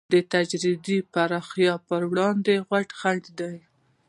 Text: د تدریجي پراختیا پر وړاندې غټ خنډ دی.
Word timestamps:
د 0.13 0.13
تدریجي 0.31 0.97
پراختیا 1.13 1.73
پر 1.87 2.01
وړاندې 2.11 2.53
غټ 2.69 2.89
خنډ 2.99 3.23
دی. 3.39 3.55